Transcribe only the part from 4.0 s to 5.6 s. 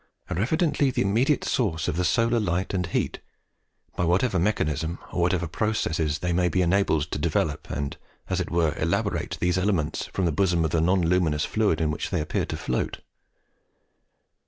whatever mechanism or whatever